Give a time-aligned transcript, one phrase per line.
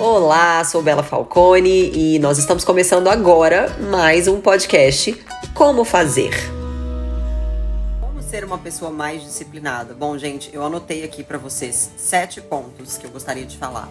[0.00, 5.12] Olá, sou Bela Falcone e nós estamos começando agora mais um podcast
[5.52, 6.30] Como Fazer.
[8.00, 9.92] Como ser uma pessoa mais disciplinada?
[9.92, 13.90] Bom, gente, eu anotei aqui para vocês sete pontos que eu gostaria de falar.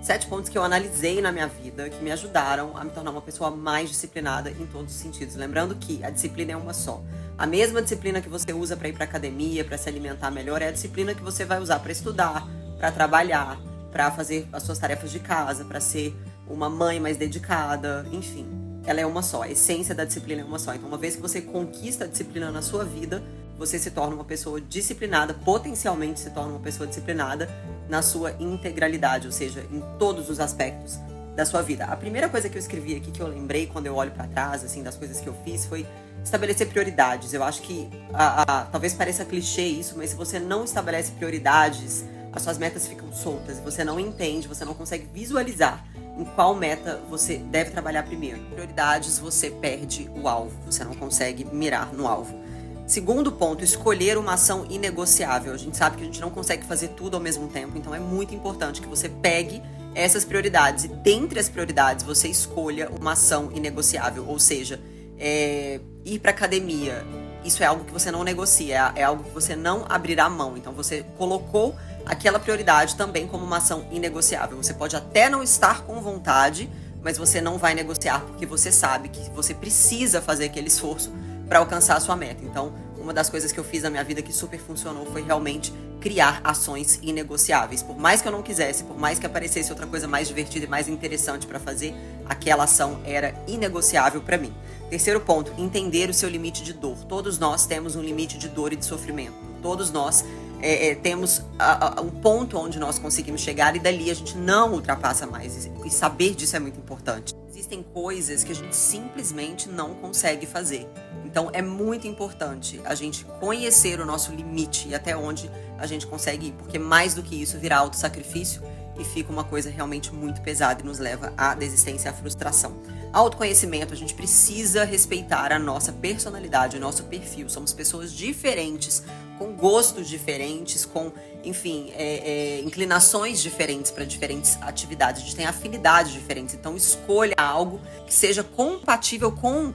[0.00, 3.20] Sete pontos que eu analisei na minha vida que me ajudaram a me tornar uma
[3.20, 5.36] pessoa mais disciplinada em todos os sentidos.
[5.36, 7.02] Lembrando que a disciplina é uma só.
[7.36, 10.68] A mesma disciplina que você usa para ir para academia, para se alimentar melhor, é
[10.68, 12.48] a disciplina que você vai usar para estudar,
[12.78, 13.58] para trabalhar,
[13.90, 16.14] para fazer as suas tarefas de casa, para ser
[16.48, 18.46] uma mãe mais dedicada, enfim.
[18.86, 20.74] Ela é uma só, a essência da disciplina é uma só.
[20.74, 23.22] Então, uma vez que você conquista a disciplina na sua vida,
[23.58, 27.48] você se torna uma pessoa disciplinada, potencialmente se torna uma pessoa disciplinada
[27.88, 30.98] na sua integralidade, ou seja, em todos os aspectos
[31.36, 31.84] da sua vida.
[31.84, 34.64] A primeira coisa que eu escrevi aqui que eu lembrei quando eu olho para trás,
[34.64, 35.86] assim, das coisas que eu fiz foi
[36.24, 37.32] estabelecer prioridades.
[37.32, 42.04] Eu acho que a, a, talvez pareça clichê isso, mas se você não estabelece prioridades,
[42.32, 45.84] as suas metas ficam soltas você não entende, você não consegue visualizar
[46.16, 48.40] em qual meta você deve trabalhar primeiro.
[48.52, 52.38] Prioridades, você perde o alvo, você não consegue mirar no alvo.
[52.86, 55.54] Segundo ponto, escolher uma ação inegociável.
[55.54, 58.00] A gente sabe que a gente não consegue fazer tudo ao mesmo tempo, então é
[58.00, 59.62] muito importante que você pegue
[59.94, 64.80] essas prioridades e dentre as prioridades você escolha uma ação inegociável, ou seja,
[65.18, 67.04] é, ir para academia.
[67.44, 70.56] Isso é algo que você não negocia, é, é algo que você não abrirá mão.
[70.56, 71.74] Então você colocou
[72.10, 74.56] aquela prioridade também como uma ação inegociável.
[74.56, 76.68] Você pode até não estar com vontade,
[77.02, 81.12] mas você não vai negociar porque você sabe que você precisa fazer aquele esforço
[81.48, 82.44] para alcançar a sua meta.
[82.44, 85.72] Então, uma das coisas que eu fiz na minha vida que super funcionou foi realmente
[86.00, 87.82] criar ações inegociáveis.
[87.82, 90.68] Por mais que eu não quisesse, por mais que aparecesse outra coisa mais divertida e
[90.68, 91.94] mais interessante para fazer,
[92.28, 94.52] aquela ação era inegociável para mim.
[94.88, 96.96] Terceiro ponto, entender o seu limite de dor.
[97.04, 99.34] Todos nós temos um limite de dor e de sofrimento.
[99.62, 100.24] Todos nós
[100.62, 104.36] é, é, temos a, a, um ponto onde nós conseguimos chegar e dali a gente
[104.36, 105.66] não ultrapassa mais.
[105.66, 107.34] E, e saber disso é muito importante.
[107.48, 110.88] Existem coisas que a gente simplesmente não consegue fazer.
[111.24, 116.06] Então é muito importante a gente conhecer o nosso limite e até onde a gente
[116.06, 118.62] consegue ir, porque mais do que isso virá autossacrifício
[119.00, 122.76] e fica uma coisa realmente muito pesada e nos leva à desistência e à frustração.
[123.12, 127.48] Autoconhecimento, a gente precisa respeitar a nossa personalidade, o nosso perfil.
[127.48, 129.02] Somos pessoas diferentes,
[129.38, 131.10] com gostos diferentes, com,
[131.42, 135.22] enfim, é, é, inclinações diferentes para diferentes atividades.
[135.22, 136.54] A gente tem afinidades diferentes.
[136.54, 139.72] Então, escolha algo que seja compatível com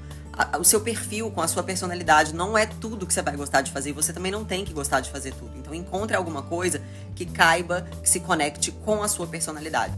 [0.59, 2.33] o seu perfil, com a sua personalidade.
[2.33, 3.89] Não é tudo que você vai gostar de fazer.
[3.89, 5.51] E você também não tem que gostar de fazer tudo.
[5.57, 6.81] Então, encontre alguma coisa
[7.15, 9.93] que caiba, que se conecte com a sua personalidade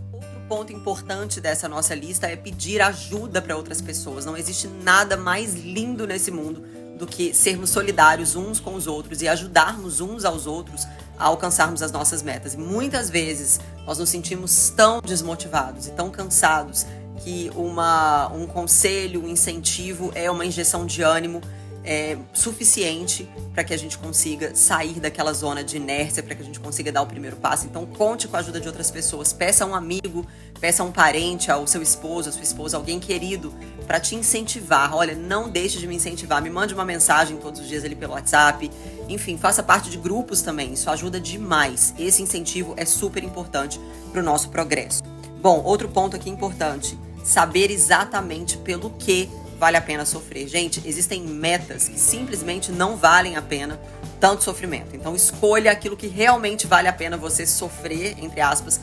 [0.48, 4.25] ponto importante dessa nossa lista é pedir ajuda para outras pessoas.
[4.25, 6.64] Não existe nada mais lindo nesse mundo
[6.98, 10.88] do que sermos solidários uns com os outros e ajudarmos uns aos outros
[11.18, 12.54] a alcançarmos as nossas metas.
[12.54, 16.86] E muitas vezes nós nos sentimos tão desmotivados e tão cansados
[17.18, 21.42] que uma, um conselho, um incentivo é uma injeção de ânimo
[21.88, 26.46] é, suficiente para que a gente consiga sair daquela zona de inércia, para que a
[26.46, 27.66] gente consiga dar o primeiro passo.
[27.66, 29.32] Então, conte com a ajuda de outras pessoas.
[29.32, 30.28] Peça a um amigo,
[30.60, 33.54] peça a um parente, ao seu esposo, a sua esposa, alguém querido,
[33.88, 34.94] para te incentivar.
[34.94, 36.42] Olha, não deixe de me incentivar.
[36.42, 38.70] Me mande uma mensagem todos os dias ali pelo WhatsApp.
[39.08, 40.74] Enfim, faça parte de grupos também.
[40.74, 41.94] Isso ajuda demais.
[41.98, 43.80] Esse incentivo é super importante
[44.12, 45.02] para o nosso progresso.
[45.42, 49.30] Bom, outro ponto aqui importante: saber exatamente pelo que
[49.60, 50.48] vale a pena sofrer.
[50.48, 53.80] Gente, existem metas que simplesmente não valem a pena
[54.18, 54.96] tanto sofrimento.
[54.96, 58.80] Então escolha aquilo que realmente vale a pena você sofrer, entre aspas,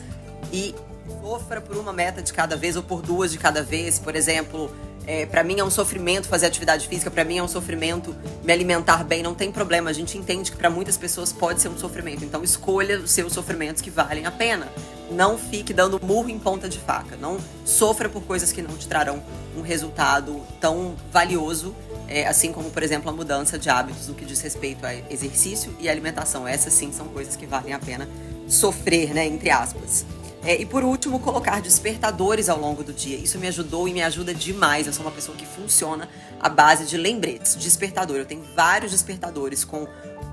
[0.53, 0.75] e
[1.21, 3.97] sofra por uma meta de cada vez ou por duas de cada vez.
[3.97, 4.69] Por exemplo,
[5.07, 8.53] é, para mim é um sofrimento fazer atividade física, para mim é um sofrimento me
[8.53, 9.89] alimentar bem, não tem problema.
[9.89, 12.23] A gente entende que para muitas pessoas pode ser um sofrimento.
[12.23, 14.71] Então escolha os seus sofrimentos que valem a pena.
[15.11, 17.15] Não fique dando murro em ponta de faca.
[17.15, 19.21] Não sofra por coisas que não te trarão
[19.57, 21.75] um resultado tão valioso,
[22.07, 25.75] é, assim como, por exemplo, a mudança de hábitos no que diz respeito a exercício
[25.79, 26.47] e alimentação.
[26.47, 28.07] Essas sim são coisas que valem a pena
[28.47, 30.05] sofrer, né, entre aspas.
[30.45, 33.17] É, e por último, colocar despertadores ao longo do dia.
[33.17, 34.85] Isso me ajudou e me ajuda demais.
[34.85, 36.07] Eu sou uma pessoa que funciona
[36.39, 38.17] à base de lembretes, despertador.
[38.17, 39.87] Eu tenho vários despertadores com,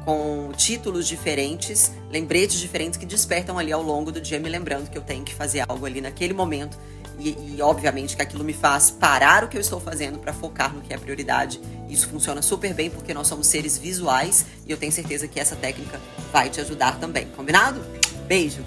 [0.05, 4.99] com títulos diferentes, lembretes diferentes que despertam ali ao longo do dia, me lembrando que
[4.99, 6.77] eu tenho que fazer algo ali naquele momento.
[7.19, 10.75] E, e obviamente que aquilo me faz parar o que eu estou fazendo para focar
[10.75, 11.59] no que é prioridade.
[11.89, 15.57] Isso funciona super bem porque nós somos seres visuais e eu tenho certeza que essa
[15.57, 15.99] técnica
[16.31, 17.27] vai te ajudar também.
[17.29, 17.81] Combinado?
[18.27, 18.63] Beijo!